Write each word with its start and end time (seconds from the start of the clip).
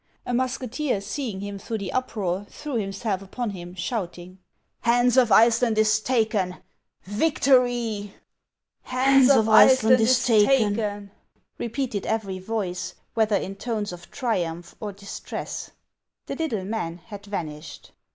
A 0.25 0.33
mus 0.33 0.57
keteer, 0.57 0.99
seeing 1.03 1.41
him 1.41 1.59
through 1.59 1.77
the 1.77 1.93
uproar, 1.93 2.47
threw 2.49 2.73
himself 2.73 3.21
upon 3.21 3.51
him, 3.51 3.75
shouting," 3.75 4.39
Hans 4.81 5.15
of 5.15 5.31
Iceland 5.31 5.77
is 5.77 5.99
taken! 5.99 6.57
Victory!'" 7.03 8.11
Hans 8.93 9.29
of 9.29 9.47
Iceland 9.47 10.01
is 10.01 10.25
taken!" 10.25 11.11
repeated 11.59 12.07
every 12.07 12.39
voice, 12.39 12.95
whether 13.13 13.35
in 13.35 13.53
tones 13.57 13.91
of 13.93 14.09
triumph 14.09 14.73
or 14.79 14.91
distress. 14.91 15.69
The 16.25 16.33
little 16.35 16.65
man 16.65 16.97
had 17.05 17.27
vanished. 17.27 17.91